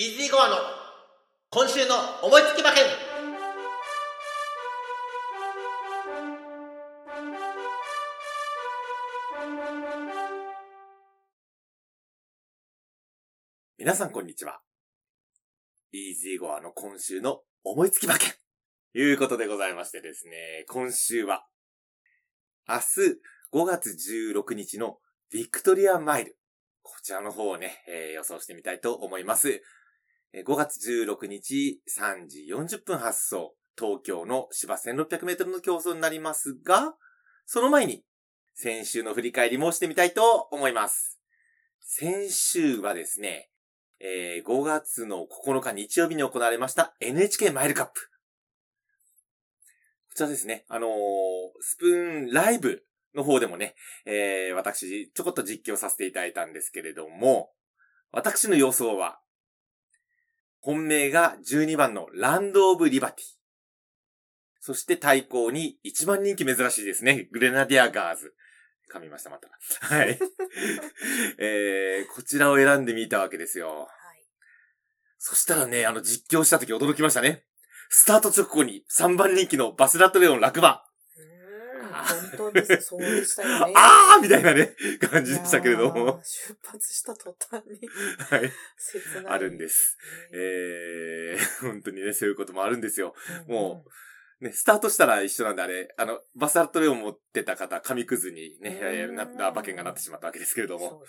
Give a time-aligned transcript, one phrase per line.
[0.00, 0.56] イージーゴアの
[1.50, 2.84] 今週の思いつき馬券
[13.78, 14.60] 皆さんこんにちは。
[15.92, 18.30] イージーゴアの今週の思いつき馬券
[18.94, 21.44] ということでございましてですね、今週は、
[22.66, 22.80] 明日
[23.52, 23.90] 5月
[24.34, 24.96] 16日の
[25.30, 26.38] ビクトリアマイル。
[26.82, 29.60] こちらの方をね、えー予想してみたいと思います。
[30.32, 36.94] 5月16日3時40分発送、東京の芝1600メートルの競争になりますが、
[37.46, 38.04] その前に、
[38.54, 41.20] 先週の振り返りもしてみたいと思います。
[41.80, 43.50] 先週はですね、
[43.98, 48.00] えー5月の9日日曜日に行われました NHK マイルカップ。
[50.10, 50.90] こちらですね、あのー
[51.60, 52.84] スプーンライブ
[53.16, 53.74] の方でもね、
[54.06, 57.50] えー私、ちょこっと実況させていただいたんですけれども、
[58.12, 59.20] 私の予想は、
[60.60, 63.26] 本命が12番のランドオブリバティ。
[64.60, 67.28] そして対抗に一番人気珍しいですね。
[67.32, 68.34] グレナディアガーズ。
[68.92, 69.48] 噛みました、また。
[69.86, 70.18] はい。
[71.38, 73.88] えー、こちらを選んでみたわけですよ。
[73.88, 74.24] はい。
[75.18, 77.46] そしたらね、あの実況した時驚きましたね。
[77.88, 80.84] スタート直後に3番人気のバスラットレオン落馬。
[82.10, 82.88] 本当です。
[82.88, 83.74] そうでしたよね。
[83.76, 86.20] あーみたいなね、感じでしたけれども。
[86.22, 88.52] 出発した途端に、はい。
[88.76, 89.32] 切ない。
[89.32, 89.96] あるんです。
[90.32, 93.14] えー、本当にね、そういうこともあるんですよ。
[93.48, 93.84] うんも
[94.40, 101.02] ね、スタートしたら一緒なんであれ、あの、バスラットレオン持ってた方、紙くずにね、えーなった馬券がなってしまったわけですけれども。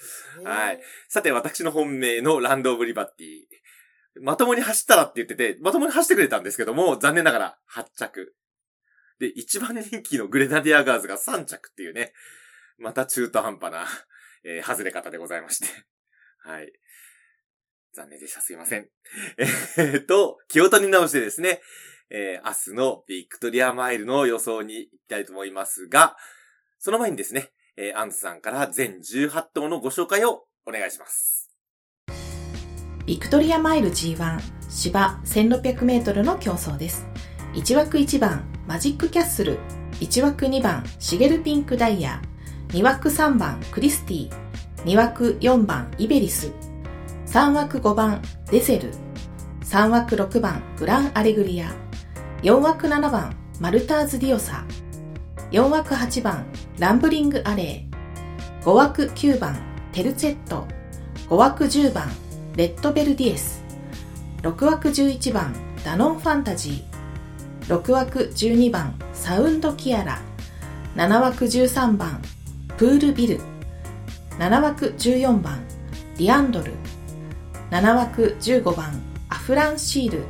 [0.44, 0.50] ね。
[0.50, 0.82] はい。
[1.08, 3.28] さて、私の本命のランドオブリバティ。
[4.22, 8.36] まともに走ったらって言ってて、まともに走ってくれたんですけども、残念ながら8着。
[9.22, 12.12] で、一番人気のグレナディアガーズが3着っていうね、
[12.80, 13.86] また中途半端な、
[14.44, 15.68] えー外れ方でございまして。
[16.42, 16.74] はい。
[17.94, 18.42] 残念でした。
[18.42, 18.90] すいません。
[19.78, 21.62] えっと、気を取り直してですね、
[22.10, 26.18] えー明日のビクトリアマイルの予想に行きたいと思いますが、
[26.80, 31.48] その前にですね、えーアンズさんから全18頭のご紹介をお願いします。
[33.06, 37.11] ビクトリアマイル G1 芝1600メートルの競走です。
[37.53, 39.59] 1枠1番マジックキャッスル、
[40.00, 42.22] 1枠2番シゲルピンクダイヤ、
[42.69, 44.31] 2枠3番クリスティ、
[44.85, 46.53] 2枠4番イベリス、
[47.28, 48.94] 3枠5番デゼル、
[49.66, 51.69] 3枠6番グランアレグリア、
[52.41, 54.66] 4枠7番マルターズディオサ、
[55.51, 56.45] 4枠8番
[56.79, 59.59] ランブリングアレー、5枠9番
[59.91, 60.66] テルツェット、
[61.28, 62.09] 5枠10番
[62.56, 63.62] レッドベルディエス。
[64.41, 66.91] 6枠11番ダノンファンタジー。
[67.72, 70.20] 6枠12番サウンドキアラ。
[70.98, 72.22] 7枠13番
[72.76, 73.40] プールビル。
[74.40, 75.64] 7枠14番
[76.18, 76.74] ディアンドル。
[77.70, 80.26] 7枠15番アフランシール。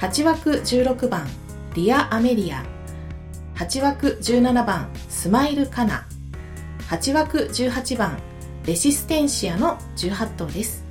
[0.00, 1.28] 8枠16番
[1.76, 2.64] ディアアメリア。
[3.54, 6.08] 8枠17番スマイルカナ。
[6.90, 8.18] 8枠18番
[8.66, 10.87] レシステンシアの18頭です。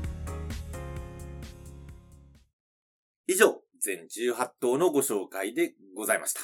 [4.23, 6.41] 18頭のご紹介でございました。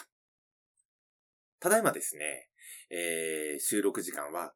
[1.59, 2.49] ただいまですね、
[2.89, 4.53] えー、収録時間は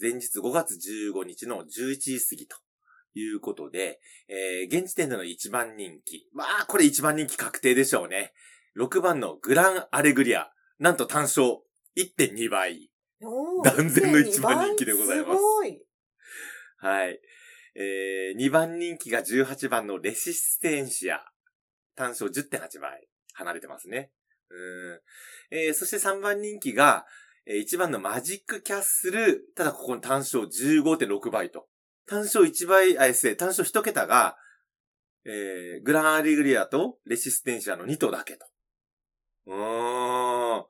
[0.00, 2.56] 前日5月15日の11時過ぎと
[3.14, 6.28] いうことで、えー、現時点での一番人気。
[6.32, 8.32] まあ、これ一番人気確定でしょうね。
[8.78, 10.50] 6番のグランアレグリア。
[10.78, 11.58] なんと単勝
[11.96, 12.90] 1.2倍。
[13.64, 15.80] 断然の一番人気でございますすごい。
[16.78, 17.20] はい。
[17.76, 21.24] えー、2番人気が18番のレシステンシア。
[21.96, 23.08] 単勝10.8倍。
[23.34, 24.10] 離れてますね。
[24.50, 24.56] う
[24.94, 25.00] ん。
[25.50, 27.04] えー、そして3番人気が、
[27.46, 29.42] えー1番のマジックキャッスル。
[29.54, 31.66] ただここの単勝15.6倍と。
[32.06, 34.36] 単勝1倍、あ、ですね、単勝1桁が、
[35.26, 38.46] えー、グランアリグリアとレシステンシアの2頭だけと。
[39.46, 40.64] うーん。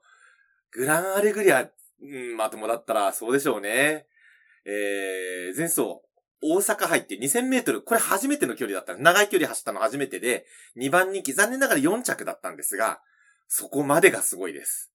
[0.71, 1.69] グランアレグリア、
[2.01, 4.07] うん、まともだったらそうでしょうね。
[4.65, 6.01] えー、前走、
[6.41, 8.95] 大阪入って2000メートル、これ初めての距離だった。
[8.95, 10.45] 長い距離走ったの初めてで、
[10.77, 13.01] 2番人気、残念ながら4着だったんですが、
[13.47, 14.91] そこまでがすごいです。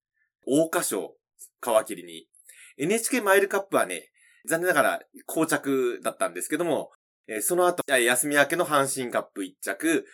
[0.46, 1.14] 大花賞、
[1.60, 2.28] 皮切りに。
[2.76, 4.10] NHK マイルカップはね、
[4.46, 6.92] 残念ながら膠着だったんですけども、
[7.28, 10.06] えーその後、休み明けの阪神カップ1着、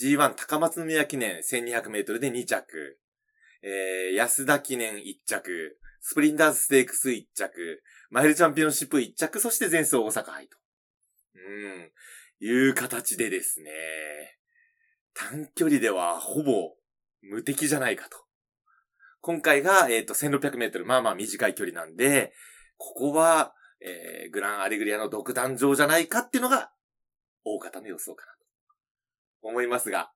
[0.00, 2.98] G1 高松宮記念1200メートルで2着、
[3.62, 10.58] えー安田記念1着、スプリンターズステークス1着、マイルチャンピオンシップ1着、そして前走大阪杯と。
[11.36, 11.92] うん。
[12.38, 13.70] いう形でですね、
[15.14, 16.74] 短距離ではほぼ
[17.22, 18.18] 無敵じゃないかと。
[19.20, 22.32] 今回が、えっ、と、1600メートル、まあまあ短い距離なんで、
[22.76, 26.70] ここは、えーグランアレグリアの独壇場じゃないかっていうのが、
[27.44, 28.38] 大方の予想かなと。
[29.42, 30.12] 思いますが、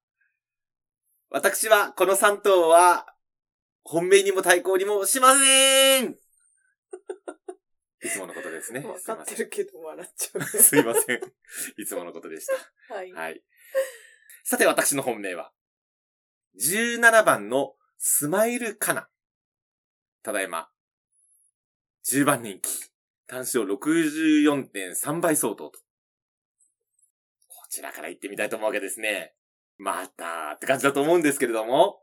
[1.31, 3.07] 私はこの3頭は、
[3.83, 6.17] 本命にも対抗にもしません
[8.03, 8.81] いつものことですね。
[8.87, 10.43] 分かってるけど笑っちゃう。
[10.47, 11.21] すいません。
[11.77, 12.47] いつものことでし
[12.89, 12.95] た。
[12.95, 13.13] はい。
[13.13, 13.43] はい。
[14.43, 15.53] さて、私の本命は、
[16.59, 19.09] 17番のスマイルカナ。
[20.23, 20.71] ただいま、
[22.05, 22.91] 10番人気、
[23.27, 25.79] 単勝64.3倍相当と。
[27.49, 29.37] こちらから行ってみたいと思うわけですね。
[29.77, 32.03] またって感じだと思うんですけれども、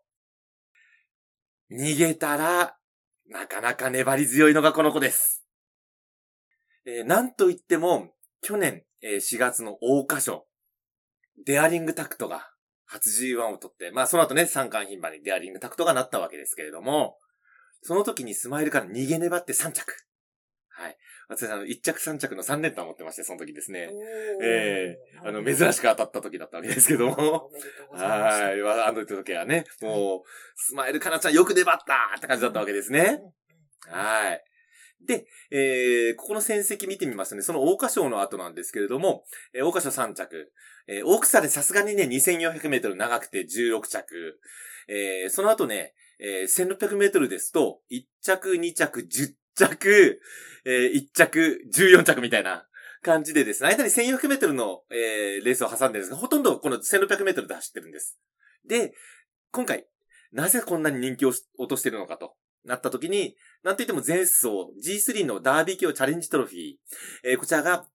[1.71, 2.77] 逃げたら、
[3.25, 5.46] なかなか粘り強いのがこの子です。
[6.88, 10.45] えーなんといっても、去年、えー4月の大花賞、
[11.45, 12.50] デアリングタクトが
[12.86, 17.18] 初 G1 を取って、まあその後ね、三冠牝馬にデアリングタクトがなったわけですけれども、
[17.81, 20.07] その時にスマイルから逃げ粘って3着。
[20.69, 20.98] はい。
[21.28, 23.89] 私あの、1着3着の3連単持ってまして、その時ですね。
[24.42, 27.51] ええあの、珍しく当たった時だったわけですけども。
[27.92, 28.62] はい。
[28.62, 30.22] わあの時はね、もう、
[30.56, 33.19] スマイルかなちゃんよく粘ったって感じだったわけですね。
[33.89, 34.44] はい。
[35.05, 39.23] で、えー、ここの戦績見てみますとね、その大花賞の後なんですけれども、
[39.53, 40.51] えー、大花賞3着、
[40.88, 44.39] えー、大草でさすがにね、2400メートル長くて16着、
[44.88, 50.21] えー、その後ね、えー、1600メートルですと、1着、2着、10着、
[50.65, 52.67] えー、1着、14着みたいな
[53.03, 58.17] 感じでですね、間に1400メートルの、えー、レースを挟んでるんですが、ほとんどこの1600メートルで走ってるんです。
[58.67, 58.93] で、
[59.51, 59.85] 今回、
[60.31, 62.35] なぜこんなに人気を落としてるのかと。
[62.67, 64.47] なった時に、なんといっても前走
[64.83, 66.75] G3 のダービー級チャレンジトロフィー。
[67.23, 67.85] えーこちらが、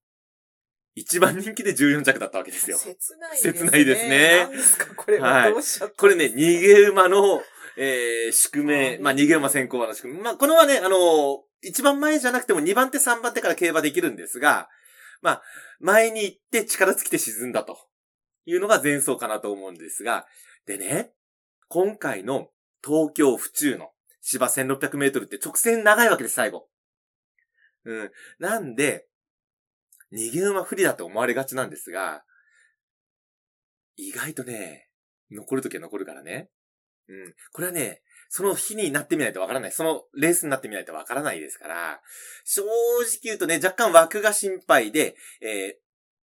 [0.95, 2.77] 一番人気で14着だったわけですよ。
[2.77, 3.53] 切ないですね。
[3.53, 4.93] 切ないですね何ですか？
[4.95, 7.41] これははいどうしちゃったこれね、逃げ馬の、
[7.77, 10.21] えー宿命、まあ、逃げ馬先行馬の宿命。
[10.21, 14.67] まあ、このはね、あのー一番前じゃなくても2番手3番手から競馬できるんですが、
[15.21, 15.41] まあ、
[15.79, 17.77] 前に行って力尽きて沈んだと
[18.45, 20.25] いうのが前走かなと思うんですが、
[20.67, 21.13] でね、
[21.69, 22.49] 今回の
[22.85, 23.91] 東京府中の
[24.23, 26.69] 芝1600メートルって直線長いわけです、最後。
[27.83, 28.11] うん。
[28.39, 29.05] なんで、
[30.13, 32.23] 逃げ馬不利だと思われがちなんですが、
[33.97, 34.87] 意外とね、
[35.29, 36.49] 残るときは残るからね。
[37.09, 37.35] うん。
[37.51, 39.71] これはね、その日になってみないとわからない。
[39.73, 42.01] そのレースになってみないとわからないですから、
[42.45, 45.77] 正直言うとね、若干枠が心配で、え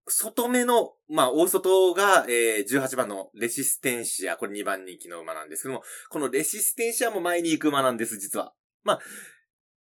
[0.06, 8.52] 外目の、まあ、大外が、えー18番のレシステンシア、これ2番人気の馬なんですけども、このレシステンシアも前に行く馬なんです、実は。
[8.82, 9.00] まあ、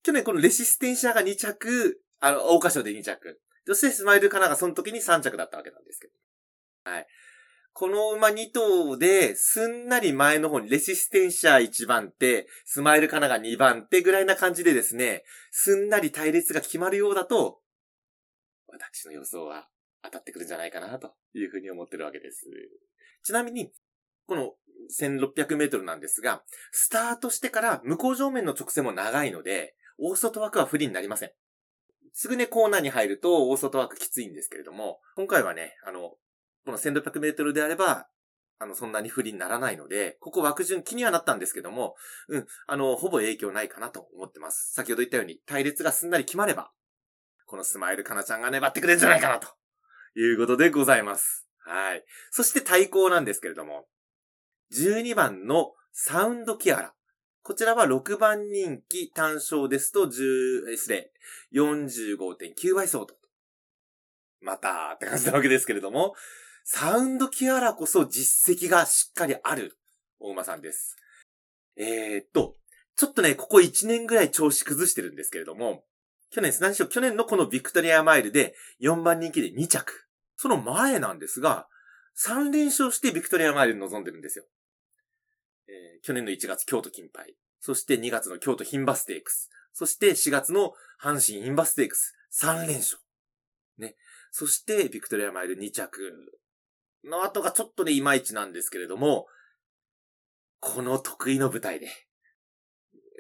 [0.04, 3.42] 去年このレシステンシアが2着、あの、大花賞で2着。
[3.66, 6.13] そしてスマイルカナがその時に3着だったわけなんですけど。
[6.92, 7.07] はい。
[7.74, 17.62] この馬2頭で、すんなり前の方にレシステンシャー1番手、スマイルカナが2番手ぐらいな感じでですね、すんなり隊列が決まるようだと、
[18.68, 19.69] 私の予想は
[20.04, 22.46] 当たってくるんじゃないかなというふうに思ってるわけです。
[23.24, 23.72] ちなみに、
[24.28, 24.54] この
[24.90, 31.31] 1600メートルなんですが、スタートしてから向こう上面の直線も長いので、大外枠は不利になりません。
[32.13, 36.16] すぐね、コーナーに入ると大外枠きついんですけれども、今回はね、あの、
[36.66, 38.07] この1600メートルであれば、
[38.62, 41.95] あの、そんなに不利にならないので、ここ枠順気にはなったんですけども、
[42.28, 44.74] うん、あの、ほぼ影響ないかなと思ってます。
[44.74, 46.72] 先ほど言ったように、隊列がすんなり決まれば、
[47.45, 49.48] このスマイルかなちゃんが粘ってくれるんじゃないかなと、
[50.21, 51.48] いうことでございます。
[51.60, 52.04] はい。
[52.31, 53.85] そして対抗なんですけれども、
[54.73, 56.94] 12番のサウンドキアラ。
[57.42, 61.11] こちらは6番人気単勝ですと10、え失礼、
[61.54, 63.16] 45.9倍相当。
[64.42, 66.16] また、って感じなわけですけれども、
[66.64, 69.78] サウンドキアラこそ実績がしっかりある
[70.19, 70.97] 大馬さんです。
[71.78, 72.57] えー、っと、
[72.95, 75.85] ちょっとね、ここ1年ぐらい調子崩してるんですけれども、
[76.30, 80.08] 去年、何しろ去年のこのビクトリアマイルで4番人気で2着。
[80.42, 81.68] その前なんですが、
[82.18, 84.46] 3連勝してビクトリアマイルに臨んでるんですよ。
[85.68, 87.36] えー去年の1月京都金杯。
[87.60, 89.50] そして2月の京都牝馬ステークス。
[89.74, 90.72] そして4月の
[91.04, 92.16] 阪神牝馬ステークス。
[92.42, 93.02] 3連勝。
[93.78, 93.98] ね。
[94.31, 96.31] そしてビクトリアマイル2着。
[97.04, 99.28] の後がちょっとね、いまいちなんですけれども、
[100.62, 101.90] この得意の舞台で、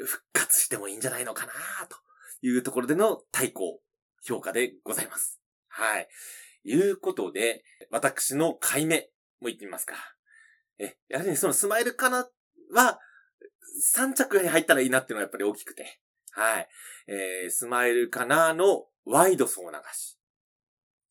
[0.05, 1.51] 復活してもいいんじゃないのかな
[1.87, 1.97] と
[2.41, 3.81] いうところでの対抗、
[4.23, 5.41] 評価でございます。
[5.67, 6.07] はい。
[6.63, 9.09] いうことで、私の買い目
[9.41, 9.95] も言ってみますか。
[10.77, 12.29] え、やはり、そのスマイルかな
[12.73, 12.99] は、
[13.95, 15.99] 3着に入ったらいいなっていうのはやっぱり大きくて。
[16.31, 16.69] はい。
[17.07, 20.17] えー、スマイルかなのワイド総流し。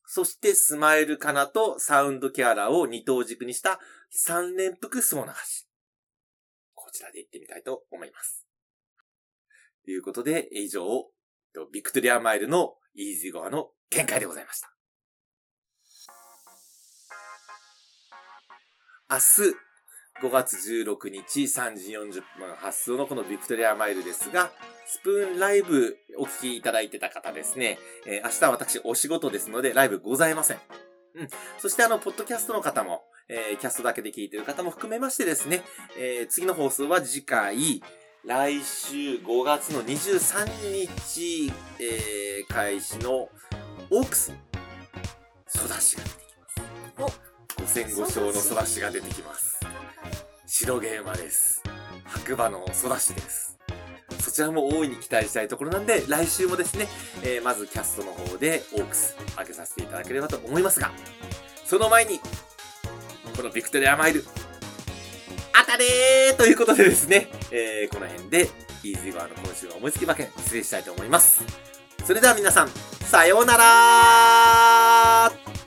[0.05, 3.79] そしてスマイルかなとサウンドキャラを二等軸にした
[4.27, 5.67] 3連複総流し。
[6.73, 8.47] こちらで行ってみたいと思います。
[9.85, 10.83] ということで、以上、
[11.71, 14.78] ビクトリアマイルのイージーゴアの見解でございました。
[19.11, 19.21] 明日
[20.21, 24.51] 5月16日3時40分発送のこのビクトリアマイルですが、
[24.85, 30.57] スプーンライブお聞きいただいてた方ですね、えー明日私お仕事ですのでライブございません。
[31.15, 31.27] うん。
[31.57, 35.63] そしてあの、ポッドキャストの方も、えーキャストだけで聞いてる方も含めましてですね、
[35.97, 37.81] えー次の放送は次回、
[38.25, 43.29] 来週5月の23日、えー開始の
[43.89, 44.31] オークス、
[45.47, 47.28] ソダシが出てきます。
[47.57, 49.59] 五戦五勝のソダシが出てきます。
[50.45, 51.61] 白ゲーマです。
[52.05, 53.57] 白馬のソダシです。
[54.19, 56.87] そちらも大いに期待したいところなんで、来週もですね、
[57.23, 60.91] えーまずキャストの方でオークス上げさせていただければと思いますが、
[61.65, 62.19] その前に、
[63.35, 64.23] このビクトリアマイル、
[65.53, 68.49] 当たれーということでですね、えーこの辺で、
[68.83, 71.43] イージーバーの今週は思いつき馬券失礼したいと思います。
[72.05, 72.69] それでは皆さん、
[73.05, 75.58] さようなら